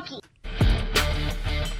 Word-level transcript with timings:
monkey. 0.00 0.20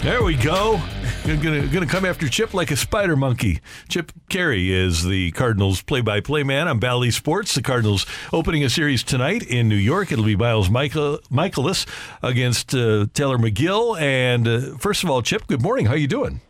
There 0.03 0.23
we 0.23 0.35
go. 0.35 0.81
Gonna, 1.27 1.67
gonna 1.69 1.87
come 1.87 2.07
after 2.07 2.27
Chip 2.29 2.55
like 2.55 2.71
a 2.71 2.77
spider 2.77 3.17
monkey. 3.17 3.61
Chip 3.89 4.13
Caray 4.31 4.69
is 4.71 5.05
the 5.05 5.31
Cardinals 5.33 5.83
play-by-play 5.83 6.43
man 6.43 6.69
on 6.69 6.79
Bally 6.79 7.11
Sports. 7.11 7.55
The 7.55 7.63
Cardinals 7.63 8.07
opening 8.33 8.65
a 8.65 8.71
series 8.71 9.03
tonight 9.03 9.43
in 9.43 9.69
New 9.69 9.77
York. 9.77 10.11
It'll 10.11 10.25
be 10.25 10.37
Miles 10.37 10.71
Michael, 10.71 11.19
Mikolas 11.31 11.87
against 12.23 12.75
uh, 12.75 13.07
Tylor 13.13 13.37
Megill. 13.37 14.01
And 14.01 14.49
uh, 14.49 14.79
first 14.79 15.05
of 15.05 15.11
all, 15.11 15.21
Chip, 15.21 15.47
good 15.47 15.61
morning. 15.61 15.87
How 15.87 15.95
you 15.95 16.09
doing? 16.09 16.41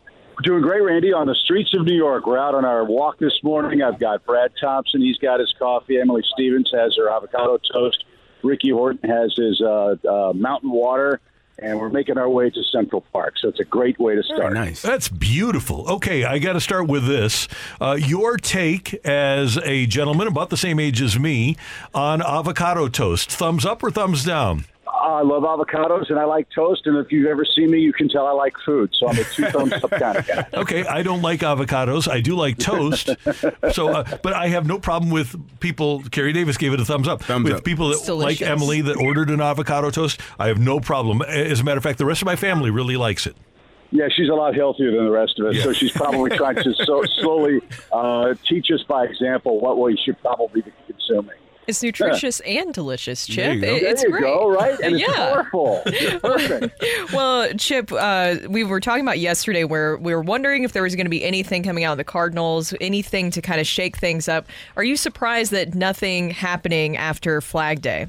Doing 0.43 0.61
great, 0.61 0.81
Randy. 0.81 1.11
On 1.11 1.27
the 1.27 1.35
streets 1.35 1.73
of 1.73 1.85
New 1.85 1.95
York, 1.95 2.25
we're 2.25 2.39
out 2.39 2.55
on 2.55 2.63
our 2.63 2.85
walk 2.85 3.19
this 3.19 3.37
morning. 3.43 3.83
I've 3.83 3.99
got 3.99 4.25
Brad 4.25 4.51
Thompson. 4.59 5.01
He's 5.01 5.17
got 5.17 5.41
his 5.41 5.53
coffee. 5.59 5.99
Emily 5.99 6.23
Stevens 6.33 6.71
has 6.73 6.95
her 6.97 7.09
avocado 7.09 7.59
toast. 7.71 8.05
Ricky 8.41 8.69
Horton 8.69 9.07
has 9.07 9.35
his 9.35 9.61
uh, 9.61 9.95
uh, 10.09 10.33
mountain 10.33 10.71
water, 10.71 11.19
and 11.59 11.79
we're 11.79 11.89
making 11.89 12.17
our 12.17 12.29
way 12.29 12.49
to 12.49 12.63
Central 12.63 13.01
Park. 13.13 13.35
So 13.39 13.49
it's 13.49 13.59
a 13.59 13.63
great 13.65 13.99
way 13.99 14.15
to 14.15 14.23
start. 14.23 14.53
nice. 14.53 14.81
That's 14.81 15.09
beautiful. 15.09 15.89
Okay, 15.89 16.23
I 16.23 16.39
got 16.39 16.53
to 16.53 16.61
start 16.61 16.87
with 16.87 17.05
this. 17.07 17.47
Uh, 17.79 17.97
your 17.99 18.37
take 18.37 18.93
as 19.05 19.57
a 19.57 19.85
gentleman 19.85 20.27
about 20.27 20.49
the 20.49 20.57
same 20.57 20.79
age 20.79 21.01
as 21.01 21.19
me 21.19 21.57
on 21.93 22.21
avocado 22.21 22.87
toast. 22.87 23.31
Thumbs 23.31 23.65
up 23.65 23.83
or 23.83 23.91
thumbs 23.91 24.23
down? 24.23 24.65
I 25.01 25.21
love 25.21 25.43
avocados 25.43 26.09
and 26.09 26.19
I 26.19 26.25
like 26.25 26.47
toast. 26.53 26.85
And 26.85 26.97
if 26.97 27.11
you've 27.11 27.27
ever 27.27 27.43
seen 27.45 27.71
me, 27.71 27.79
you 27.79 27.93
can 27.93 28.09
tell 28.09 28.27
I 28.27 28.31
like 28.31 28.53
food. 28.65 28.91
So 28.93 29.07
I'm 29.07 29.17
a 29.17 29.23
two 29.23 29.45
thumbs 29.45 29.73
up 29.73 29.91
kind 29.91 30.17
of 30.17 30.27
guy. 30.27 30.47
Okay, 30.53 30.85
I 30.85 31.01
don't 31.01 31.21
like 31.21 31.39
avocados. 31.41 32.07
I 32.09 32.21
do 32.21 32.35
like 32.35 32.57
toast. 32.57 33.09
so, 33.73 33.89
uh, 33.89 34.17
but 34.21 34.33
I 34.33 34.47
have 34.49 34.67
no 34.67 34.79
problem 34.79 35.11
with 35.11 35.35
people. 35.59 36.03
Carrie 36.11 36.33
Davis 36.33 36.57
gave 36.57 36.73
it 36.73 36.79
a 36.79 36.85
thumbs 36.85 37.07
up. 37.07 37.23
Thumbs 37.23 37.45
with 37.45 37.57
up. 37.57 37.63
people 37.63 37.89
that 37.89 37.99
It's 37.99 38.09
like. 38.09 38.41
Emily 38.41 38.81
that 38.81 38.97
ordered 38.97 39.29
an 39.29 39.39
avocado 39.41 39.89
toast, 39.91 40.19
I 40.39 40.47
have 40.47 40.59
no 40.59 40.79
problem. 40.79 41.21
As 41.21 41.59
a 41.59 41.63
matter 41.63 41.77
of 41.77 41.83
fact, 41.83 41.97
the 41.97 42.05
rest 42.05 42.21
of 42.21 42.25
my 42.25 42.35
family 42.35 42.69
really 42.69 42.97
likes 42.97 43.25
it. 43.25 43.35
Yeah, 43.91 44.07
she's 44.09 44.29
a 44.29 44.33
lot 44.33 44.55
healthier 44.55 44.91
than 44.91 45.05
the 45.05 45.11
rest 45.11 45.37
of 45.39 45.47
us. 45.47 45.55
Yeah. 45.55 45.63
So 45.63 45.73
she's 45.73 45.91
probably 45.91 46.29
trying 46.37 46.55
to 46.55 46.73
so 46.85 47.03
slowly 47.19 47.61
uh, 47.91 48.35
teach 48.47 48.71
us 48.71 48.83
by 48.83 49.05
example 49.05 49.59
what 49.59 49.77
we 49.77 49.97
should 49.97 50.19
probably 50.21 50.61
be 50.61 50.71
consuming. 50.87 51.35
It's 51.67 51.83
nutritious 51.83 52.39
and 52.41 52.73
delicious, 52.73 53.27
There 53.27 53.53
you 53.53 53.61
Chip. 53.61 53.69
go. 53.69 53.87
It's 53.87 54.01
there 54.01 54.09
you 54.09 54.17
great. 54.17 54.23
go, 54.33 54.49
right? 54.51 54.79
And 54.79 54.95
it's 54.95 55.07
yeah. 55.07 55.13
colorful. 55.15 55.81
It's 55.85 56.19
perfect. 56.21 56.83
Well, 57.13 57.53
Chip, 57.53 57.91
uh, 57.91 58.37
we 58.49 58.63
were 58.63 58.79
talking 58.79 59.03
about 59.03 59.19
yesterday 59.19 59.63
where 59.63 59.95
we 59.97 60.13
were 60.13 60.21
wondering 60.21 60.63
if 60.63 60.73
there 60.73 60.83
was 60.83 60.95
going 60.95 61.05
to 61.05 61.11
be 61.11 61.23
anything 61.23 61.63
coming 61.63 61.83
out 61.83 61.91
of 61.91 61.97
the 61.97 62.03
Cardinals, 62.03 62.73
anything 62.81 63.29
to 63.31 63.41
kind 63.41 63.61
of 63.61 63.67
shake 63.67 63.97
things 63.97 64.27
up. 64.27 64.47
Are 64.75 64.83
you 64.83 64.97
surprised 64.97 65.51
that 65.51 65.75
nothing 65.75 66.31
happening 66.31 66.97
after 66.97 67.41
Flag 67.41 67.81
Day? 67.81 68.07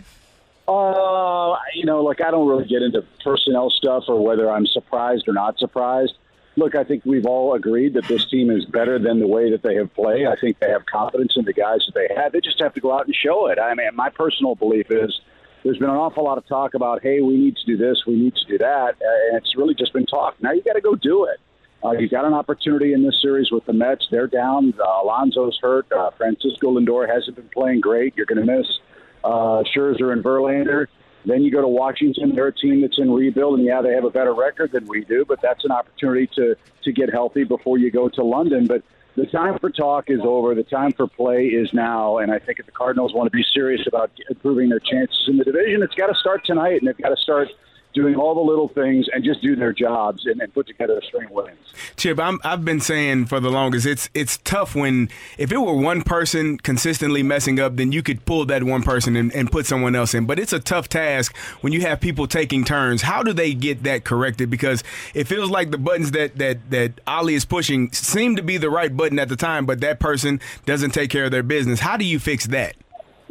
Uh, 0.66 1.56
you 1.74 1.84
know, 1.84 2.02
like 2.02 2.20
I 2.20 2.30
don't 2.30 2.48
really 2.48 2.64
get 2.66 2.82
into 2.82 3.04
personnel 3.22 3.68
stuff 3.70 4.04
or 4.08 4.22
whether 4.24 4.50
I'm 4.50 4.66
surprised 4.66 5.28
or 5.28 5.32
not 5.34 5.58
surprised. 5.58 6.14
Look, 6.56 6.74
I 6.74 6.84
think 6.84 7.04
we've 7.06 7.24
all 7.24 7.54
agreed 7.54 7.94
that 7.94 8.06
this 8.08 8.26
team 8.26 8.50
is 8.50 8.66
better 8.66 8.98
than 8.98 9.20
the 9.20 9.26
way 9.26 9.50
that 9.50 9.62
they 9.62 9.74
have 9.76 9.92
played. 9.94 10.26
I 10.26 10.36
think 10.36 10.58
they 10.58 10.68
have 10.68 10.84
confidence 10.84 11.34
in 11.36 11.46
the 11.46 11.54
guys 11.54 11.80
that 11.86 11.94
they 11.94 12.14
have. 12.14 12.32
They 12.32 12.40
just 12.40 12.60
have 12.60 12.74
to 12.74 12.80
go 12.80 12.92
out 12.92 13.06
and 13.06 13.14
show 13.14 13.46
it. 13.46 13.58
I 13.58 13.74
mean, 13.74 13.88
my 13.94 14.10
personal 14.10 14.54
belief 14.54 14.90
is 14.90 15.18
there's 15.64 15.78
been 15.78 15.88
an 15.88 15.96
awful 15.96 16.24
lot 16.24 16.36
of 16.38 16.46
talk 16.46 16.74
about, 16.74 17.02
hey, 17.02 17.20
we 17.20 17.36
need 17.36 17.56
to 17.56 17.64
do 17.64 17.76
this, 17.76 18.04
we 18.06 18.16
need 18.16 18.34
to 18.36 18.44
do 18.46 18.58
that, 18.58 18.96
and 19.00 19.38
it's 19.38 19.56
really 19.56 19.74
just 19.74 19.92
been 19.92 20.06
talk. 20.06 20.34
Now 20.42 20.52
you 20.52 20.62
got 20.62 20.74
to 20.74 20.80
go 20.80 20.94
do 20.94 21.24
it. 21.24 21.40
Uh, 21.84 21.92
you 21.92 22.08
got 22.08 22.24
an 22.24 22.34
opportunity 22.34 22.92
in 22.92 23.02
this 23.02 23.20
series 23.20 23.50
with 23.50 23.64
the 23.64 23.72
Mets. 23.72 24.06
They're 24.10 24.28
down. 24.28 24.72
Uh, 24.78 25.02
Alonso's 25.02 25.58
hurt. 25.60 25.90
Uh, 25.90 26.10
Francisco 26.10 26.78
Lindor 26.78 27.08
hasn't 27.08 27.34
been 27.34 27.48
playing 27.48 27.80
great. 27.80 28.16
You're 28.16 28.26
going 28.26 28.46
to 28.46 28.56
miss 28.56 28.66
uh, 29.24 29.64
Scherzer 29.74 30.12
and 30.12 30.22
Verlander. 30.22 30.86
Then 31.24 31.42
you 31.42 31.50
go 31.50 31.60
to 31.60 31.68
Washington. 31.68 32.34
They're 32.34 32.48
a 32.48 32.54
team 32.54 32.80
that's 32.80 32.98
in 32.98 33.10
rebuild, 33.10 33.58
and 33.58 33.66
yeah, 33.66 33.80
they 33.80 33.92
have 33.92 34.04
a 34.04 34.10
better 34.10 34.34
record 34.34 34.72
than 34.72 34.86
we 34.86 35.04
do, 35.04 35.24
but 35.24 35.40
that's 35.40 35.64
an 35.64 35.70
opportunity 35.70 36.28
to 36.34 36.56
to 36.82 36.92
get 36.92 37.12
healthy 37.12 37.44
before 37.44 37.78
you 37.78 37.90
go 37.90 38.08
to 38.08 38.24
London. 38.24 38.66
But 38.66 38.82
the 39.14 39.26
time 39.26 39.58
for 39.58 39.70
talk 39.70 40.06
is 40.08 40.20
over. 40.22 40.54
The 40.54 40.64
time 40.64 40.92
for 40.92 41.06
play 41.06 41.46
is 41.46 41.72
now, 41.72 42.18
and 42.18 42.32
I 42.32 42.38
think 42.38 42.58
if 42.58 42.66
the 42.66 42.72
Cardinals 42.72 43.14
want 43.14 43.30
to 43.30 43.36
be 43.36 43.44
serious 43.54 43.86
about 43.86 44.10
improving 44.30 44.68
their 44.68 44.80
chances 44.80 45.24
in 45.28 45.36
the 45.36 45.44
division, 45.44 45.82
it's 45.82 45.94
got 45.94 46.08
to 46.08 46.14
start 46.14 46.44
tonight, 46.44 46.80
and 46.80 46.88
they've 46.88 46.98
got 46.98 47.10
to 47.10 47.22
start 47.22 47.48
doing 47.92 48.14
all 48.16 48.34
the 48.34 48.40
little 48.40 48.68
things 48.68 49.06
and 49.12 49.24
just 49.24 49.42
do 49.42 49.56
their 49.56 49.72
jobs 49.72 50.26
and, 50.26 50.40
and 50.40 50.52
put 50.52 50.66
together 50.66 50.98
a 50.98 51.04
string 51.04 51.26
of 51.26 51.30
wins. 51.32 51.58
Chip, 51.96 52.18
I'm, 52.18 52.38
I've 52.44 52.64
been 52.64 52.80
saying 52.80 53.26
for 53.26 53.40
the 53.40 53.50
longest, 53.50 53.86
it's 53.86 54.10
it's 54.14 54.38
tough 54.38 54.74
when 54.74 55.08
if 55.38 55.52
it 55.52 55.58
were 55.58 55.76
one 55.76 56.02
person 56.02 56.58
consistently 56.58 57.22
messing 57.22 57.60
up, 57.60 57.76
then 57.76 57.92
you 57.92 58.02
could 58.02 58.24
pull 58.24 58.44
that 58.46 58.64
one 58.64 58.82
person 58.82 59.16
and, 59.16 59.32
and 59.34 59.50
put 59.50 59.66
someone 59.66 59.94
else 59.94 60.14
in. 60.14 60.26
But 60.26 60.38
it's 60.38 60.52
a 60.52 60.60
tough 60.60 60.88
task 60.88 61.36
when 61.60 61.72
you 61.72 61.82
have 61.82 62.00
people 62.00 62.26
taking 62.26 62.64
turns. 62.64 63.02
How 63.02 63.22
do 63.22 63.32
they 63.32 63.54
get 63.54 63.82
that 63.84 64.04
corrected? 64.04 64.50
Because 64.50 64.82
it 65.14 65.26
feels 65.26 65.50
like 65.50 65.70
the 65.70 65.78
buttons 65.78 66.12
that 66.12 66.36
that 66.38 66.70
that 66.70 67.00
Ollie 67.06 67.34
is 67.34 67.44
pushing 67.44 67.92
seem 67.92 68.36
to 68.36 68.42
be 68.42 68.56
the 68.56 68.70
right 68.70 68.94
button 68.96 69.18
at 69.18 69.28
the 69.28 69.36
time, 69.36 69.66
but 69.66 69.80
that 69.80 70.00
person 70.00 70.40
doesn't 70.66 70.92
take 70.92 71.10
care 71.10 71.26
of 71.26 71.30
their 71.30 71.42
business. 71.42 71.80
How 71.80 71.96
do 71.96 72.04
you 72.04 72.18
fix 72.18 72.46
that? 72.46 72.76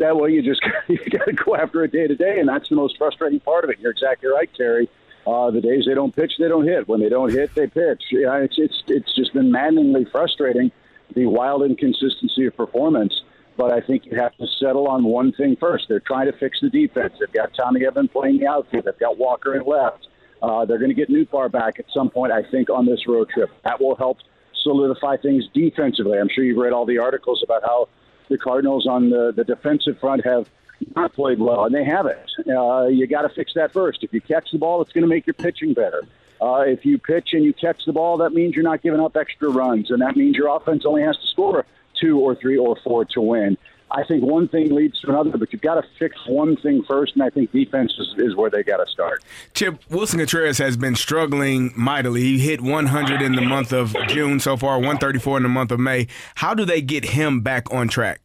That 0.01 0.17
way 0.17 0.31
you 0.31 0.41
just 0.41 0.61
you 0.87 0.97
got 0.97 1.25
to 1.25 1.33
go 1.33 1.55
after 1.55 1.83
it 1.83 1.91
day 1.91 2.07
to 2.07 2.15
day, 2.15 2.39
and 2.39 2.49
that's 2.49 2.67
the 2.69 2.75
most 2.75 2.97
frustrating 2.97 3.39
part 3.39 3.63
of 3.63 3.69
it. 3.69 3.79
You're 3.79 3.91
exactly 3.91 4.29
right, 4.29 4.49
Terry. 4.55 4.89
Uh, 5.27 5.51
the 5.51 5.61
days 5.61 5.85
they 5.87 5.93
don't 5.93 6.15
pitch, 6.15 6.33
they 6.39 6.47
don't 6.47 6.65
hit. 6.67 6.87
When 6.87 6.99
they 6.99 7.09
don't 7.09 7.31
hit, 7.31 7.53
they 7.53 7.67
pitch. 7.67 8.01
Yeah, 8.11 8.37
it's 8.37 8.55
it's 8.57 8.81
it's 8.87 9.15
just 9.15 9.33
been 9.33 9.51
maddeningly 9.51 10.05
frustrating 10.05 10.71
the 11.13 11.27
wild 11.27 11.61
inconsistency 11.63 12.47
of 12.47 12.57
performance. 12.57 13.21
But 13.57 13.71
I 13.71 13.81
think 13.81 14.05
you 14.07 14.17
have 14.17 14.35
to 14.37 14.47
settle 14.59 14.87
on 14.87 15.03
one 15.03 15.33
thing 15.33 15.55
first. 15.55 15.85
They're 15.87 15.99
trying 15.99 16.31
to 16.31 16.37
fix 16.37 16.59
the 16.61 16.69
defense. 16.69 17.13
They've 17.19 17.31
got 17.31 17.53
Tommy 17.53 17.81
Edman 17.81 18.11
playing 18.11 18.39
the 18.39 18.47
outfield. 18.47 18.85
They've 18.85 18.97
got 18.97 19.19
Walker 19.19 19.55
in 19.55 19.63
left. 19.67 20.07
Uh, 20.41 20.65
they're 20.65 20.79
going 20.79 20.89
to 20.89 20.95
get 20.95 21.09
Nootbaar 21.09 21.51
back 21.51 21.77
at 21.77 21.85
some 21.93 22.09
point, 22.09 22.31
I 22.31 22.41
think, 22.49 22.71
on 22.71 22.87
this 22.87 23.05
road 23.07 23.29
trip. 23.29 23.51
That 23.63 23.79
will 23.79 23.95
help 23.95 24.17
solidify 24.63 25.17
things 25.17 25.45
defensively. 25.53 26.17
I'm 26.17 26.29
sure 26.33 26.43
you've 26.43 26.57
read 26.57 26.73
all 26.73 26.85
the 26.85 26.97
articles 26.97 27.43
about 27.43 27.61
how 27.63 27.89
the 28.31 28.37
Cardinals 28.37 28.87
on 28.87 29.09
the, 29.09 29.31
the 29.35 29.43
defensive 29.43 29.99
front 29.99 30.25
have 30.25 30.49
not 30.95 31.13
played 31.13 31.39
well, 31.39 31.65
and 31.65 31.75
they 31.75 31.83
haven't. 31.83 32.17
Uh, 32.49 32.87
you 32.87 33.05
got 33.05 33.21
to 33.21 33.29
fix 33.29 33.53
that 33.53 33.71
first. 33.71 34.03
If 34.03 34.13
you 34.13 34.21
catch 34.21 34.49
the 34.51 34.57
ball, 34.57 34.81
it's 34.81 34.91
going 34.91 35.03
to 35.03 35.07
make 35.07 35.27
your 35.27 35.35
pitching 35.35 35.73
better. 35.73 36.01
Uh, 36.41 36.61
if 36.61 36.83
you 36.85 36.97
pitch 36.97 37.29
and 37.33 37.43
you 37.43 37.53
catch 37.53 37.85
the 37.85 37.93
ball, 37.93 38.17
that 38.17 38.31
means 38.31 38.55
you're 38.55 38.63
not 38.63 38.81
giving 38.81 38.99
up 38.99 39.15
extra 39.15 39.49
runs, 39.49 39.91
and 39.91 40.01
that 40.01 40.15
means 40.15 40.35
your 40.35 40.55
offense 40.55 40.85
only 40.85 41.03
has 41.03 41.15
to 41.17 41.27
score 41.27 41.65
two 41.99 42.19
or 42.19 42.33
three 42.33 42.57
or 42.57 42.75
four 42.83 43.05
to 43.05 43.21
win. 43.21 43.57
I 43.93 44.03
think 44.05 44.23
one 44.23 44.47
thing 44.47 44.73
leads 44.73 45.01
to 45.01 45.09
another, 45.09 45.37
but 45.37 45.51
you've 45.51 45.61
got 45.61 45.75
to 45.75 45.83
fix 45.99 46.15
one 46.25 46.55
thing 46.55 46.81
first, 46.87 47.13
and 47.13 47.23
I 47.23 47.29
think 47.29 47.51
defense 47.51 47.93
is, 47.99 48.13
is 48.19 48.35
where 48.37 48.49
they 48.49 48.63
got 48.63 48.77
to 48.77 48.89
start. 48.89 49.21
Chip 49.53 49.83
Willson 49.89 50.17
Contreras 50.19 50.57
has 50.59 50.77
been 50.77 50.95
struggling 50.95 51.73
mightily. 51.75 52.21
He 52.21 52.39
hit 52.39 52.61
100 52.61 53.21
in 53.21 53.35
the 53.35 53.41
month 53.41 53.73
of 53.73 53.93
June 54.07 54.39
so 54.39 54.55
far, 54.55 54.75
134 54.77 55.37
in 55.37 55.43
the 55.43 55.49
month 55.49 55.71
of 55.71 55.79
May. 55.79 56.07
How 56.35 56.53
do 56.53 56.63
they 56.63 56.81
get 56.81 57.03
him 57.03 57.41
back 57.41 57.71
on 57.73 57.89
track? 57.89 58.21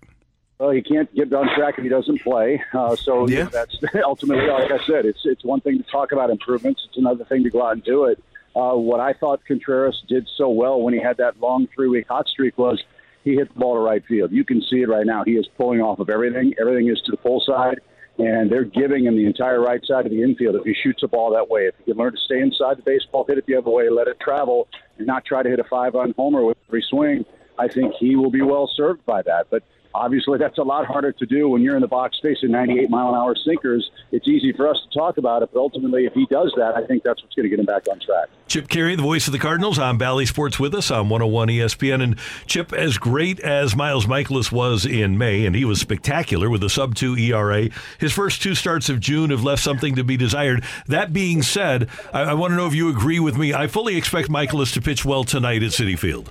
Well, 0.58 0.70
he 0.70 0.80
can't 0.82 1.12
get 1.14 1.32
on 1.34 1.52
track 1.54 1.74
if 1.78 1.82
he 1.82 1.90
doesn't 1.90 2.22
play. 2.22 2.62
Uh, 2.72 2.94
so 2.96 3.28
Yeah. 3.28 3.44
that's 3.46 3.76
ultimately, 4.04 4.46
like 4.48 4.70
I 4.70 4.78
said, 4.86 5.04
it's 5.04 5.20
it's 5.24 5.44
one 5.44 5.60
thing 5.60 5.78
to 5.78 5.84
talk 5.90 6.12
about 6.12 6.30
improvements. 6.30 6.82
It's 6.88 6.96
another 6.96 7.24
thing 7.24 7.42
to 7.42 7.50
go 7.50 7.62
out 7.66 7.72
and 7.72 7.82
do 7.84 8.04
it. 8.06 8.22
Uh, 8.54 8.72
what 8.72 9.00
I 9.00 9.12
thought 9.12 9.44
Contreras 9.46 10.02
did 10.08 10.26
so 10.38 10.48
well 10.48 10.80
when 10.80 10.94
he 10.94 11.00
had 11.00 11.18
that 11.18 11.38
long 11.40 11.68
three 11.74 11.88
week 11.88 12.06
hot 12.08 12.26
streak 12.28 12.56
was 12.56 12.82
he 13.26 13.34
hit 13.34 13.52
the 13.52 13.58
ball 13.58 13.74
to 13.74 13.80
right 13.80 14.04
field. 14.06 14.30
You 14.30 14.44
can 14.44 14.62
see 14.62 14.82
it 14.82 14.88
right 14.88 15.04
now. 15.04 15.24
He 15.24 15.32
is 15.32 15.48
pulling 15.58 15.80
off 15.80 15.98
of 15.98 16.08
everything. 16.08 16.54
Everything 16.60 16.88
is 16.88 17.02
to 17.06 17.10
the 17.10 17.16
pull 17.16 17.40
side, 17.40 17.80
and 18.18 18.48
they're 18.48 18.64
giving 18.64 19.04
him 19.04 19.16
the 19.16 19.26
entire 19.26 19.60
right 19.60 19.84
side 19.84 20.06
of 20.06 20.12
the 20.12 20.22
infield 20.22 20.54
if 20.54 20.62
he 20.62 20.72
shoots 20.72 21.02
a 21.02 21.08
ball 21.08 21.32
that 21.32 21.50
way. 21.50 21.62
If 21.62 21.74
he 21.78 21.90
can 21.90 21.98
learn 21.98 22.12
to 22.12 22.20
stay 22.20 22.38
inside 22.40 22.78
the 22.78 22.82
baseball, 22.82 23.24
hit 23.28 23.36
it 23.36 23.46
the 23.46 23.56
other 23.56 23.68
way, 23.68 23.90
let 23.90 24.06
it 24.06 24.20
travel, 24.20 24.68
and 24.98 25.08
not 25.08 25.24
try 25.24 25.42
to 25.42 25.50
hit 25.50 25.58
a 25.58 25.64
five 25.64 25.96
on 25.96 26.14
homer 26.16 26.44
with 26.44 26.56
every 26.68 26.84
swing, 26.88 27.24
I 27.58 27.66
think 27.66 27.94
he 27.98 28.14
will 28.14 28.30
be 28.30 28.42
well 28.42 28.70
served 28.72 29.04
by 29.04 29.22
that. 29.22 29.48
But 29.50 29.64
Obviously, 29.96 30.38
that's 30.38 30.58
a 30.58 30.62
lot 30.62 30.84
harder 30.84 31.10
to 31.10 31.26
do 31.26 31.48
when 31.48 31.62
you're 31.62 31.74
in 31.74 31.80
the 31.80 31.88
box 31.88 32.18
facing 32.22 32.50
98 32.50 32.90
mile 32.90 33.08
an 33.08 33.14
hour 33.14 33.34
sinkers. 33.34 33.90
It's 34.12 34.28
easy 34.28 34.52
for 34.52 34.68
us 34.68 34.76
to 34.86 34.98
talk 34.98 35.16
about 35.16 35.42
it, 35.42 35.50
but 35.52 35.58
ultimately, 35.58 36.04
if 36.04 36.12
he 36.12 36.26
does 36.26 36.52
that, 36.58 36.74
I 36.76 36.86
think 36.86 37.02
that's 37.02 37.22
what's 37.22 37.34
going 37.34 37.44
to 37.44 37.48
get 37.48 37.58
him 37.58 37.64
back 37.64 37.88
on 37.90 37.98
track. 37.98 38.28
Chip 38.46 38.68
Caray, 38.68 38.94
the 38.94 39.02
voice 39.02 39.26
of 39.26 39.32
the 39.32 39.38
Cardinals 39.38 39.78
on 39.78 39.96
Bally 39.96 40.26
Sports 40.26 40.60
with 40.60 40.74
us 40.74 40.90
on 40.90 41.08
101 41.08 41.48
ESPN. 41.48 42.02
And 42.02 42.18
Chip, 42.46 42.72
as 42.74 42.98
great 42.98 43.40
as 43.40 43.74
Miles 43.74 44.06
Mikolas 44.06 44.52
was 44.52 44.84
in 44.84 45.16
May, 45.16 45.46
and 45.46 45.56
he 45.56 45.64
was 45.64 45.80
spectacular 45.80 46.50
with 46.50 46.62
a 46.62 46.68
sub 46.68 46.94
2 46.94 47.16
ERA, 47.16 47.68
his 47.98 48.12
first 48.12 48.42
two 48.42 48.54
starts 48.54 48.90
of 48.90 49.00
June 49.00 49.30
have 49.30 49.42
left 49.42 49.62
something 49.62 49.96
to 49.96 50.04
be 50.04 50.16
desired. 50.16 50.62
That 50.86 51.12
being 51.12 51.42
said, 51.42 51.88
I, 52.12 52.22
I 52.22 52.34
want 52.34 52.52
to 52.52 52.56
know 52.56 52.66
if 52.66 52.74
you 52.74 52.90
agree 52.90 53.18
with 53.18 53.36
me. 53.36 53.54
I 53.54 53.66
fully 53.66 53.96
expect 53.96 54.28
Michaelis 54.28 54.72
to 54.72 54.82
pitch 54.82 55.04
well 55.04 55.24
tonight 55.24 55.62
at 55.62 55.70
Citi 55.70 55.98
Field. 55.98 56.30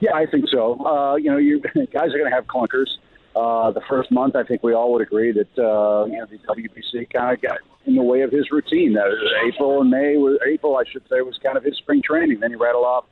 Yeah, 0.00 0.14
I 0.14 0.26
think 0.26 0.46
so. 0.48 0.84
Uh, 0.84 1.16
you 1.16 1.30
know, 1.30 1.36
you 1.36 1.60
guys 1.92 2.12
are 2.12 2.18
going 2.18 2.30
to 2.30 2.34
have 2.34 2.46
clunkers. 2.46 2.88
Uh, 3.36 3.70
the 3.70 3.82
first 3.88 4.10
month, 4.10 4.34
I 4.34 4.42
think 4.42 4.62
we 4.62 4.74
all 4.74 4.92
would 4.92 5.02
agree 5.02 5.30
that 5.32 5.62
uh, 5.62 6.04
you 6.06 6.18
know 6.18 6.26
the 6.26 6.38
WBC 6.38 7.12
kind 7.12 7.36
of 7.36 7.40
got 7.40 7.58
in 7.86 7.94
the 7.94 8.02
way 8.02 8.22
of 8.22 8.32
his 8.32 8.50
routine. 8.50 8.94
That 8.94 9.06
April 9.46 9.80
and 9.80 9.90
May, 9.90 10.16
was, 10.16 10.38
April 10.46 10.76
I 10.76 10.82
should 10.90 11.04
say, 11.08 11.20
was 11.20 11.38
kind 11.42 11.56
of 11.56 11.62
his 11.62 11.76
spring 11.76 12.02
training. 12.02 12.40
Then 12.40 12.50
he 12.50 12.56
rattled 12.56 12.84
off 12.84 13.04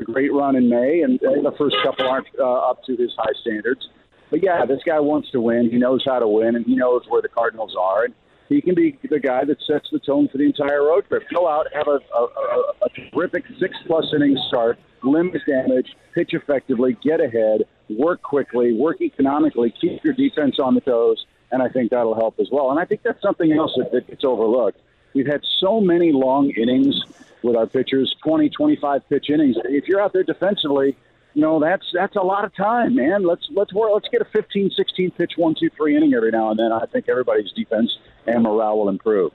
a 0.00 0.04
great 0.04 0.32
run 0.32 0.54
in 0.54 0.68
May, 0.68 1.02
and 1.02 1.18
the 1.18 1.54
first 1.58 1.76
couple 1.82 2.06
aren't 2.06 2.28
uh, 2.38 2.70
up 2.70 2.84
to 2.84 2.96
his 2.96 3.10
high 3.16 3.32
standards. 3.40 3.88
But 4.30 4.42
yeah, 4.42 4.64
this 4.64 4.80
guy 4.86 5.00
wants 5.00 5.30
to 5.32 5.40
win. 5.40 5.70
He 5.70 5.78
knows 5.78 6.02
how 6.04 6.18
to 6.18 6.28
win, 6.28 6.56
and 6.56 6.64
he 6.64 6.76
knows 6.76 7.02
where 7.08 7.22
the 7.22 7.28
Cardinals 7.28 7.74
are. 7.78 8.04
And 8.04 8.14
he 8.48 8.60
can 8.60 8.74
be 8.74 8.98
the 9.08 9.18
guy 9.18 9.44
that 9.44 9.58
sets 9.66 9.88
the 9.90 9.98
tone 9.98 10.28
for 10.28 10.38
the 10.38 10.44
entire 10.44 10.84
road 10.84 11.06
trip. 11.08 11.24
Go 11.32 11.48
out, 11.48 11.66
have 11.72 11.88
a, 11.88 11.98
a, 12.14 12.22
a, 12.22 12.72
a 12.82 13.10
terrific 13.10 13.44
six 13.58 13.76
plus 13.86 14.04
innings 14.14 14.40
start, 14.48 14.78
limit 15.02 15.40
damage, 15.46 15.96
pitch 16.14 16.34
effectively, 16.34 16.96
get 17.02 17.20
ahead, 17.20 17.62
work 17.88 18.22
quickly, 18.22 18.72
work 18.74 19.00
economically, 19.00 19.72
keep 19.80 20.04
your 20.04 20.14
defense 20.14 20.58
on 20.58 20.74
the 20.74 20.80
toes, 20.80 21.24
and 21.50 21.62
I 21.62 21.68
think 21.68 21.90
that'll 21.90 22.14
help 22.14 22.38
as 22.38 22.48
well. 22.50 22.70
And 22.70 22.78
I 22.78 22.84
think 22.84 23.02
that's 23.02 23.22
something 23.22 23.52
else 23.52 23.72
that, 23.76 23.92
that 23.92 24.06
gets 24.08 24.24
overlooked. 24.24 24.78
We've 25.14 25.26
had 25.26 25.42
so 25.60 25.80
many 25.80 26.12
long 26.12 26.50
innings 26.50 27.00
with 27.42 27.56
our 27.56 27.66
pitchers, 27.66 28.14
20, 28.24 28.50
25 28.50 29.08
pitch 29.08 29.30
innings. 29.30 29.56
If 29.64 29.86
you're 29.86 30.00
out 30.00 30.12
there 30.12 30.24
defensively, 30.24 30.96
you 31.34 31.42
know 31.42 31.58
that's 31.58 31.84
that's 31.92 32.14
a 32.14 32.20
lot 32.20 32.44
of 32.44 32.54
time, 32.54 32.94
man. 32.94 33.26
Let's 33.26 33.48
let's 33.50 33.72
work, 33.72 33.90
let's 33.92 34.08
get 34.08 34.22
a 34.22 34.24
15, 34.24 34.70
16 34.70 35.10
pitch 35.12 35.32
one, 35.36 35.56
two, 35.58 35.68
three 35.76 35.96
inning 35.96 36.14
every 36.14 36.30
now 36.30 36.50
and 36.50 36.58
then. 36.58 36.70
I 36.70 36.86
think 36.86 37.08
everybody's 37.08 37.50
defense 37.52 37.98
and 38.26 38.42
morale 38.42 38.78
will 38.78 38.88
improve. 38.88 39.32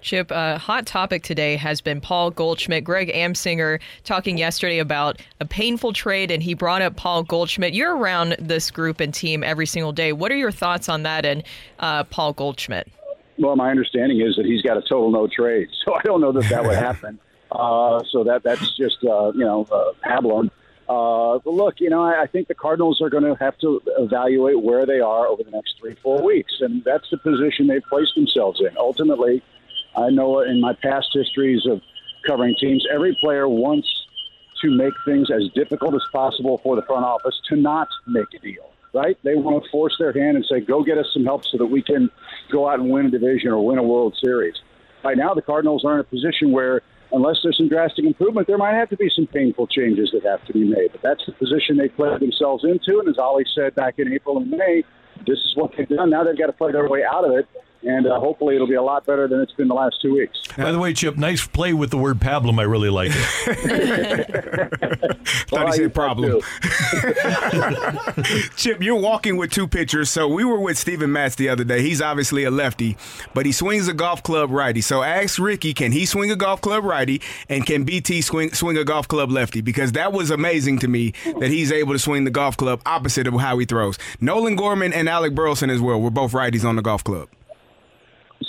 Chip, 0.00 0.30
a 0.30 0.34
uh, 0.34 0.58
hot 0.58 0.86
topic 0.86 1.22
today 1.22 1.56
has 1.56 1.80
been 1.80 2.00
Paul 2.00 2.30
Goldschmidt. 2.30 2.84
Greg 2.84 3.12
Amsinger 3.12 3.80
talking 4.04 4.38
yesterday 4.38 4.78
about 4.78 5.20
a 5.40 5.44
painful 5.44 5.92
trade, 5.92 6.30
and 6.30 6.42
he 6.42 6.54
brought 6.54 6.82
up 6.82 6.96
Paul 6.96 7.24
Goldschmidt. 7.24 7.74
You're 7.74 7.96
around 7.96 8.36
this 8.38 8.70
group 8.70 9.00
and 9.00 9.12
team 9.12 9.42
every 9.42 9.66
single 9.66 9.92
day. 9.92 10.12
What 10.12 10.30
are 10.30 10.36
your 10.36 10.52
thoughts 10.52 10.88
on 10.88 11.02
that 11.02 11.24
and 11.24 11.42
uh, 11.80 12.04
Paul 12.04 12.32
Goldschmidt? 12.32 12.88
Well, 13.38 13.56
my 13.56 13.70
understanding 13.70 14.20
is 14.20 14.36
that 14.36 14.46
he's 14.46 14.62
got 14.62 14.76
a 14.76 14.82
total 14.82 15.10
no 15.10 15.26
trade, 15.26 15.68
so 15.84 15.94
I 15.94 16.02
don't 16.02 16.20
know 16.20 16.32
that 16.32 16.48
that 16.48 16.64
would 16.64 16.76
happen. 16.76 17.18
Uh, 17.52 18.02
so 18.10 18.24
that 18.24 18.42
that's 18.42 18.74
just 18.78 18.96
uh, 19.04 19.30
you 19.34 19.44
know 19.44 19.66
uh, 19.70 19.92
pablum. 20.02 20.50
Uh, 20.88 21.38
but 21.44 21.54
look, 21.54 21.80
you 21.80 21.88
know, 21.88 22.02
I, 22.02 22.22
I 22.22 22.26
think 22.26 22.48
the 22.48 22.54
Cardinals 22.54 23.00
are 23.00 23.08
going 23.08 23.24
to 23.24 23.34
have 23.36 23.56
to 23.58 23.80
evaluate 23.98 24.60
where 24.60 24.84
they 24.84 25.00
are 25.00 25.26
over 25.26 25.42
the 25.42 25.50
next 25.50 25.78
three, 25.78 25.94
four 26.02 26.22
weeks, 26.22 26.54
and 26.60 26.82
that's 26.84 27.08
the 27.10 27.18
position 27.18 27.66
they've 27.66 27.82
placed 27.88 28.14
themselves 28.14 28.60
in. 28.60 28.76
Ultimately, 28.76 29.42
I 29.96 30.10
know 30.10 30.40
in 30.40 30.60
my 30.60 30.74
past 30.74 31.08
histories 31.12 31.66
of 31.66 31.80
covering 32.26 32.54
teams, 32.58 32.86
every 32.92 33.16
player 33.20 33.48
wants 33.48 33.88
to 34.62 34.70
make 34.70 34.94
things 35.04 35.30
as 35.30 35.48
difficult 35.54 35.94
as 35.94 36.02
possible 36.12 36.58
for 36.58 36.76
the 36.76 36.82
front 36.82 37.04
office 37.04 37.40
to 37.48 37.56
not 37.56 37.88
make 38.06 38.32
a 38.34 38.38
deal, 38.38 38.70
right? 38.92 39.18
They 39.22 39.34
want 39.34 39.64
to 39.64 39.70
force 39.70 39.96
their 39.98 40.12
hand 40.12 40.36
and 40.36 40.46
say, 40.46 40.60
go 40.60 40.82
get 40.82 40.98
us 40.98 41.06
some 41.12 41.24
help 41.24 41.44
so 41.44 41.58
that 41.58 41.66
we 41.66 41.82
can 41.82 42.10
go 42.50 42.68
out 42.68 42.78
and 42.80 42.90
win 42.90 43.06
a 43.06 43.10
division 43.10 43.50
or 43.50 43.64
win 43.64 43.78
a 43.78 43.82
World 43.82 44.16
Series. 44.20 44.54
Right 45.04 45.16
now, 45.16 45.34
the 45.34 45.42
Cardinals 45.42 45.84
are 45.84 45.94
in 45.94 46.00
a 46.00 46.04
position 46.04 46.52
where, 46.52 46.82
unless 47.12 47.40
there's 47.42 47.56
some 47.56 47.68
drastic 47.68 48.04
improvement, 48.04 48.46
there 48.46 48.58
might 48.58 48.74
have 48.74 48.88
to 48.90 48.96
be 48.96 49.10
some 49.10 49.26
painful 49.26 49.66
changes 49.66 50.10
that 50.12 50.24
have 50.24 50.44
to 50.46 50.52
be 50.52 50.64
made. 50.64 50.92
But 50.92 51.02
that's 51.02 51.26
the 51.26 51.32
position 51.32 51.76
they 51.76 51.88
played 51.88 52.20
themselves 52.20 52.64
into. 52.64 52.98
And 52.98 53.08
as 53.08 53.18
Ollie 53.18 53.46
said 53.54 53.74
back 53.74 53.98
in 53.98 54.12
April 54.12 54.38
and 54.38 54.50
May, 54.50 54.84
this 55.26 55.38
is 55.38 55.52
what 55.54 55.72
they've 55.76 55.88
done. 55.88 56.10
Now 56.10 56.24
they've 56.24 56.38
got 56.38 56.46
to 56.46 56.52
play 56.52 56.72
their 56.72 56.88
way 56.88 57.04
out 57.04 57.24
of 57.24 57.32
it 57.32 57.46
and 57.84 58.06
uh, 58.06 58.18
hopefully 58.20 58.54
it'll 58.54 58.66
be 58.66 58.74
a 58.74 58.82
lot 58.82 59.04
better 59.06 59.26
than 59.28 59.40
it's 59.40 59.52
been 59.52 59.68
the 59.68 59.74
last 59.74 60.00
two 60.00 60.14
weeks. 60.14 60.38
By 60.56 60.72
the 60.72 60.78
way, 60.78 60.92
Chip, 60.92 61.16
nice 61.16 61.46
play 61.46 61.72
with 61.72 61.90
the 61.90 61.98
word 61.98 62.18
pablum. 62.18 62.58
I 62.58 62.62
really 62.62 62.90
like 62.90 63.10
it. 63.12 63.16
Thought 65.48 65.66
he 65.68 65.72
said 65.72 65.94
problem. 65.94 66.40
Chip, 68.56 68.82
you're 68.82 69.00
walking 69.00 69.36
with 69.36 69.50
two 69.50 69.66
pitchers. 69.66 70.10
So 70.10 70.28
we 70.28 70.44
were 70.44 70.60
with 70.60 70.78
Steven 70.78 71.12
Matz 71.12 71.34
the 71.34 71.48
other 71.48 71.64
day. 71.64 71.82
He's 71.82 72.00
obviously 72.00 72.44
a 72.44 72.50
lefty, 72.50 72.96
but 73.34 73.46
he 73.46 73.52
swings 73.52 73.88
a 73.88 73.94
golf 73.94 74.22
club 74.22 74.50
righty. 74.50 74.80
So 74.80 75.02
ask 75.02 75.38
Ricky, 75.38 75.74
can 75.74 75.92
he 75.92 76.06
swing 76.06 76.30
a 76.30 76.36
golf 76.36 76.60
club 76.60 76.84
righty, 76.84 77.20
and 77.48 77.66
can 77.66 77.84
BT 77.84 78.20
swing 78.22 78.52
swing 78.52 78.76
a 78.76 78.84
golf 78.84 79.08
club 79.08 79.30
lefty? 79.30 79.60
Because 79.60 79.92
that 79.92 80.12
was 80.12 80.30
amazing 80.30 80.78
to 80.80 80.88
me 80.88 81.12
that 81.40 81.50
he's 81.50 81.72
able 81.72 81.92
to 81.92 81.98
swing 81.98 82.24
the 82.24 82.30
golf 82.30 82.56
club 82.56 82.80
opposite 82.86 83.26
of 83.26 83.34
how 83.34 83.58
he 83.58 83.66
throws. 83.66 83.98
Nolan 84.20 84.56
Gorman 84.56 84.92
and 84.92 85.08
Alec 85.08 85.34
Burleson 85.34 85.70
as 85.70 85.80
well 85.80 86.00
were 86.00 86.10
both 86.10 86.32
righties 86.32 86.64
on 86.64 86.76
the 86.76 86.82
golf 86.82 87.02
club. 87.04 87.28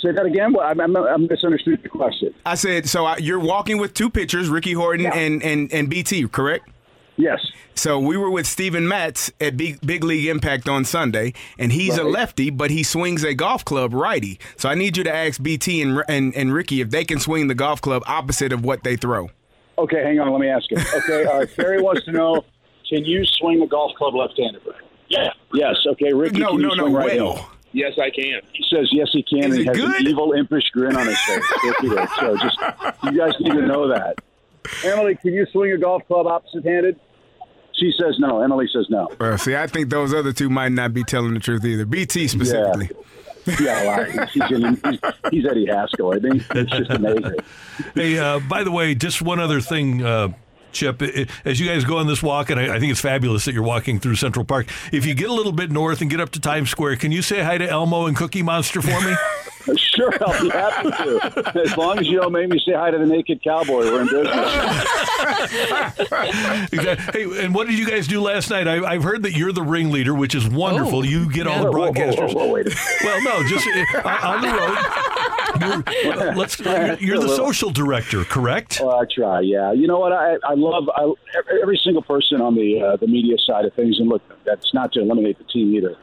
Say 0.00 0.12
that 0.12 0.26
again. 0.26 0.52
Well, 0.52 0.64
I, 0.66 0.70
I, 0.70 1.16
misunderstood 1.16 1.82
the 1.82 1.88
question. 1.88 2.34
I 2.46 2.54
said 2.54 2.88
so. 2.88 3.04
I, 3.04 3.18
you're 3.18 3.40
walking 3.40 3.78
with 3.78 3.94
two 3.94 4.10
pitchers, 4.10 4.48
Ricky 4.48 4.72
Horton 4.72 5.04
yeah. 5.04 5.14
and, 5.14 5.42
and 5.42 5.72
and 5.72 5.88
BT, 5.88 6.28
correct? 6.28 6.68
Yes. 7.16 7.40
So 7.76 7.98
we 7.98 8.16
were 8.16 8.30
with 8.30 8.46
Steven 8.46 8.86
Matz 8.86 9.30
at 9.40 9.56
Big, 9.56 9.80
Big 9.84 10.04
League 10.04 10.26
Impact 10.26 10.68
on 10.68 10.84
Sunday, 10.84 11.32
and 11.58 11.72
he's 11.72 11.96
right. 11.96 12.06
a 12.06 12.08
lefty, 12.08 12.50
but 12.50 12.70
he 12.70 12.82
swings 12.82 13.24
a 13.24 13.34
golf 13.34 13.64
club 13.64 13.92
righty. 13.92 14.38
So 14.56 14.68
I 14.68 14.74
need 14.74 14.96
you 14.96 15.04
to 15.04 15.14
ask 15.14 15.42
BT 15.42 15.82
and, 15.82 16.02
and, 16.08 16.34
and 16.34 16.52
Ricky 16.52 16.80
if 16.80 16.90
they 16.90 17.04
can 17.04 17.18
swing 17.18 17.48
the 17.48 17.54
golf 17.54 17.80
club 17.80 18.02
opposite 18.06 18.52
of 18.52 18.64
what 18.64 18.84
they 18.84 18.96
throw. 18.96 19.30
Okay, 19.76 20.02
hang 20.02 20.20
on. 20.20 20.30
Let 20.30 20.40
me 20.40 20.48
ask 20.48 20.70
you. 20.70 20.78
Okay, 20.78 21.24
uh, 21.24 21.46
Terry 21.46 21.82
wants 21.82 22.04
to 22.04 22.12
know: 22.12 22.44
Can 22.88 23.04
you 23.04 23.24
swing 23.24 23.60
a 23.60 23.66
golf 23.66 23.92
club 23.96 24.14
left-handed? 24.14 24.62
Yeah. 25.08 25.30
Yes. 25.52 25.74
Okay, 25.86 26.12
Ricky. 26.12 26.38
No, 26.38 26.56
no, 26.56 26.74
no. 26.74 26.88
Right 26.88 27.20
well. 27.20 27.50
Yes, 27.74 27.94
I 28.00 28.08
can. 28.08 28.40
He 28.52 28.64
says 28.70 28.88
yes, 28.92 29.08
he 29.12 29.24
can. 29.24 29.40
Is 29.40 29.44
and 29.46 29.54
he 29.56 29.64
has 29.64 29.76
good? 29.76 30.00
an 30.00 30.06
evil, 30.06 30.32
impish 30.32 30.70
grin 30.70 30.96
on 30.96 31.06
his 31.06 31.18
face. 31.18 31.44
so 32.20 32.36
just 32.36 32.58
you 33.02 33.18
guys 33.18 33.34
need 33.40 33.52
to 33.52 33.66
know 33.66 33.88
that. 33.88 34.14
Emily, 34.84 35.16
can 35.16 35.34
you 35.34 35.44
swing 35.50 35.72
a 35.72 35.76
golf 35.76 36.06
club 36.06 36.26
opposite-handed? 36.28 36.98
She 37.72 37.92
says 38.00 38.14
no. 38.20 38.40
Emily 38.40 38.68
says 38.72 38.86
no. 38.88 39.08
Uh, 39.18 39.36
see, 39.36 39.56
I 39.56 39.66
think 39.66 39.90
those 39.90 40.14
other 40.14 40.32
two 40.32 40.48
might 40.48 40.70
not 40.70 40.94
be 40.94 41.02
telling 41.02 41.34
the 41.34 41.40
truth 41.40 41.64
either. 41.64 41.84
BT 41.84 42.28
specifically. 42.28 42.90
Yeah, 43.46 43.54
yeah 43.60 43.84
well, 43.96 44.04
he's, 44.04 44.32
he's, 44.32 45.00
he's, 45.32 45.46
Eddie 45.46 45.66
Haskell. 45.66 46.14
I 46.14 46.20
think 46.20 46.44
it's 46.50 46.70
just 46.70 46.90
amazing. 46.90 47.34
Hey, 47.96 48.16
uh, 48.20 48.38
by 48.38 48.62
the 48.62 48.70
way, 48.70 48.94
just 48.94 49.20
one 49.20 49.40
other 49.40 49.60
thing. 49.60 50.00
Uh, 50.00 50.28
Chip, 50.74 51.00
as 51.44 51.60
you 51.60 51.66
guys 51.66 51.84
go 51.84 51.98
on 51.98 52.06
this 52.06 52.22
walk, 52.22 52.50
and 52.50 52.60
I, 52.60 52.74
I, 52.74 52.80
think 52.80 52.90
it's 52.90 53.00
fabulous 53.00 53.44
that 53.44 53.54
you're 53.54 53.62
walking 53.62 54.00
through 54.00 54.16
Central 54.16 54.44
Park. 54.44 54.66
If 54.92 55.06
you 55.06 55.14
get 55.14 55.30
a 55.30 55.32
little 55.32 55.52
bit 55.52 55.70
north 55.70 56.00
and 56.00 56.10
get 56.10 56.20
up 56.20 56.30
to 56.30 56.40
Times 56.40 56.70
Square, 56.70 56.96
can 56.96 57.12
you 57.12 57.22
say 57.22 57.42
hi 57.42 57.58
to 57.58 57.68
Elmo 57.68 58.06
and 58.06 58.16
Cookie 58.16 58.42
Monster 58.42 58.82
for 58.82 59.00
me? 59.00 59.14
sure, 59.76 60.12
I'll 60.20 60.42
be 60.42 60.50
happy 60.50 60.90
to. 60.90 61.60
As 61.62 61.76
long 61.76 61.98
as 61.98 62.08
you 62.08 62.20
don't 62.20 62.32
make 62.32 62.48
me 62.48 62.58
say 62.58 62.72
hi 62.72 62.90
to 62.90 62.98
the 62.98 63.06
naked 63.06 63.40
cowboy, 63.42 63.84
we're 63.84 64.02
in 64.02 64.08
business. 64.08 64.34
exactly. 66.72 67.24
Hey, 67.24 67.44
and 67.44 67.54
what 67.54 67.66
did 67.66 67.78
you 67.78 67.88
guys 67.88 68.06
do 68.06 68.20
last 68.20 68.50
night? 68.50 68.68
I, 68.68 68.92
have 68.94 69.02
heard 69.02 69.22
that 69.22 69.32
you're 69.32 69.52
the 69.52 69.62
ringleader, 69.62 70.14
which 70.14 70.34
is 70.34 70.46
wonderful. 70.48 70.98
Oh, 70.98 71.02
you 71.02 71.30
get 71.30 71.46
all 71.46 71.64
the 71.64 71.70
broadcasters. 71.70 72.34
Whoa, 72.34 72.46
whoa, 72.46 72.62
whoa, 72.62 72.70
well, 73.04 73.22
no, 73.22 73.42
just 73.48 73.66
uh, 73.66 74.18
on 74.22 74.42
the 74.42 74.48
road. 74.48 74.76
You're, 75.60 76.34
let's. 76.34 76.58
You're, 77.00 77.18
the 77.18 77.34
social 77.36 77.70
director, 77.70 78.24
correct? 78.24 78.80
Well, 78.80 78.96
I 78.96 79.04
try. 79.12 79.40
Yeah. 79.40 79.72
You 79.72 79.86
know 79.86 79.98
what? 79.98 80.12
I, 80.12 80.36
I 80.44 80.54
love 80.54 80.88
I, 80.94 81.12
every 81.62 81.80
single 81.82 82.02
person 82.02 82.40
on 82.40 82.54
the 82.54 82.82
uh, 82.82 82.96
the 82.96 83.06
media 83.06 83.36
side 83.44 83.64
of 83.64 83.74
things, 83.74 83.98
and 83.98 84.08
look, 84.08 84.22
that's 84.44 84.72
not 84.74 84.92
to 84.92 85.00
eliminate 85.00 85.38
the 85.38 85.44
team 85.44 85.74
either. 85.74 85.96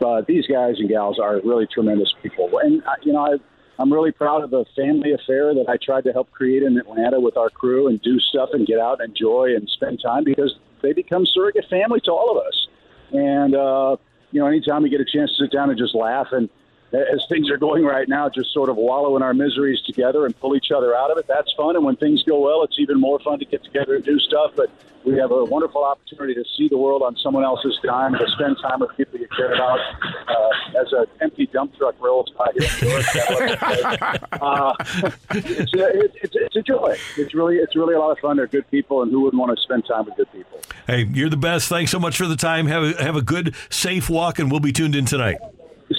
But 0.00 0.26
these 0.26 0.46
guys 0.46 0.76
and 0.78 0.88
gals 0.88 1.18
are 1.18 1.40
really 1.44 1.66
tremendous 1.66 2.12
people, 2.22 2.50
and 2.62 2.82
uh, 2.84 2.90
you 3.02 3.12
know 3.12 3.24
I. 3.24 3.36
I'm 3.80 3.92
really 3.92 4.10
proud 4.10 4.42
of 4.42 4.50
the 4.50 4.64
family 4.74 5.12
affair 5.12 5.54
that 5.54 5.66
I 5.68 5.76
tried 5.76 6.02
to 6.02 6.12
help 6.12 6.32
create 6.32 6.64
in 6.64 6.76
Atlanta 6.78 7.20
with 7.20 7.36
our 7.36 7.48
crew 7.48 7.86
and 7.86 8.02
do 8.02 8.18
stuff 8.18 8.48
and 8.52 8.66
get 8.66 8.80
out 8.80 9.00
and 9.00 9.10
enjoy 9.10 9.54
and 9.54 9.68
spend 9.68 10.00
time 10.02 10.24
because 10.24 10.52
they 10.82 10.92
become 10.92 11.24
surrogate 11.26 11.64
family 11.70 12.00
to 12.00 12.10
all 12.10 12.36
of 12.36 12.44
us. 12.44 12.66
And, 13.12 13.54
uh, 13.54 13.96
you 14.30 14.40
know, 14.40 14.46
anytime 14.46 14.82
we 14.82 14.90
get 14.90 15.00
a 15.00 15.04
chance 15.04 15.30
to 15.36 15.44
sit 15.44 15.52
down 15.52 15.70
and 15.70 15.78
just 15.78 15.94
laugh 15.94 16.28
and 16.32 16.48
as 16.92 17.24
things 17.28 17.50
are 17.50 17.58
going 17.58 17.84
right 17.84 18.08
now, 18.08 18.28
just 18.28 18.52
sort 18.52 18.70
of 18.70 18.76
wallow 18.76 19.16
in 19.16 19.22
our 19.22 19.34
miseries 19.34 19.80
together 19.82 20.24
and 20.24 20.38
pull 20.40 20.56
each 20.56 20.70
other 20.70 20.96
out 20.96 21.10
of 21.10 21.18
it. 21.18 21.26
That's 21.26 21.52
fun. 21.52 21.76
And 21.76 21.84
when 21.84 21.96
things 21.96 22.22
go 22.22 22.40
well, 22.40 22.62
it's 22.62 22.78
even 22.78 22.98
more 22.98 23.18
fun 23.20 23.38
to 23.40 23.44
get 23.44 23.62
together 23.62 23.94
and 23.94 24.04
do 24.04 24.18
stuff. 24.18 24.52
But 24.56 24.70
we 25.04 25.16
have 25.18 25.30
a 25.30 25.44
wonderful 25.44 25.84
opportunity 25.84 26.34
to 26.34 26.44
see 26.56 26.68
the 26.68 26.78
world 26.78 27.02
on 27.02 27.16
someone 27.16 27.44
else's 27.44 27.78
dime, 27.82 28.12
to 28.12 28.26
spend 28.28 28.56
time 28.62 28.80
with 28.80 28.96
people 28.96 29.18
you 29.18 29.28
care 29.28 29.52
about. 29.52 29.78
Uh, 30.28 30.80
as 30.80 30.92
an 30.92 31.06
empty 31.20 31.46
dump 31.46 31.74
truck 31.76 31.94
rolls 32.00 32.30
by 32.36 32.46
here, 32.58 32.68
uh, 34.40 34.74
it's, 35.30 35.74
a, 35.74 36.00
it's, 36.22 36.36
it's 36.36 36.56
a 36.56 36.62
joy. 36.62 36.96
It's 37.16 37.34
really, 37.34 37.56
it's 37.56 37.76
really 37.76 37.94
a 37.94 37.98
lot 37.98 38.12
of 38.12 38.18
fun. 38.18 38.36
They're 38.38 38.46
good 38.46 38.70
people, 38.70 39.02
and 39.02 39.10
who 39.10 39.20
wouldn't 39.22 39.40
want 39.40 39.56
to 39.56 39.62
spend 39.62 39.84
time 39.86 40.06
with 40.06 40.16
good 40.16 40.32
people? 40.32 40.60
Hey, 40.86 41.04
you're 41.04 41.30
the 41.30 41.36
best. 41.36 41.68
Thanks 41.68 41.90
so 41.90 41.98
much 41.98 42.16
for 42.16 42.26
the 42.26 42.36
time. 42.36 42.66
Have 42.66 42.82
a, 42.82 43.02
have 43.02 43.16
a 43.16 43.22
good, 43.22 43.54
safe 43.70 44.08
walk, 44.08 44.38
and 44.38 44.50
we'll 44.50 44.60
be 44.60 44.72
tuned 44.72 44.94
in 44.94 45.04
tonight. 45.04 45.38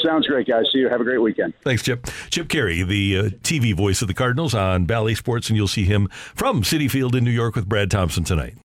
Sounds 0.04 0.28
great, 0.28 0.48
guys. 0.48 0.66
See 0.72 0.80
you. 0.80 0.90
Have 0.90 1.02
a 1.02 1.04
great 1.04 1.22
weekend. 1.22 1.54
Thanks, 1.64 1.84
Chip. 1.84 2.08
Chip 2.30 2.48
Caray, 2.48 2.84
the 2.84 3.18
uh, 3.18 3.24
TV 3.44 3.76
voice 3.76 4.02
of 4.02 4.08
the 4.08 4.14
Cardinals 4.14 4.54
on 4.54 4.86
Bally 4.86 5.16
Sports, 5.16 5.50
and 5.50 5.58
you'll 5.58 5.68
see 5.68 5.84
him 5.84 6.08
from 6.36 6.62
Citi 6.62 6.90
Field 6.90 7.16
in 7.16 7.24
New 7.24 7.32
York 7.32 7.56
with 7.56 7.68
Brad 7.68 7.90
Thompson 7.92 8.24
tonight. 8.24 8.56